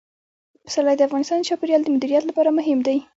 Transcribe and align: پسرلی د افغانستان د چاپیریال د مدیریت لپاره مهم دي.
پسرلی 0.65 0.95
د 0.97 1.01
افغانستان 1.07 1.37
د 1.39 1.43
چاپیریال 1.49 1.81
د 1.83 1.87
مدیریت 1.95 2.23
لپاره 2.27 2.49
مهم 2.57 2.79
دي. 2.87 2.97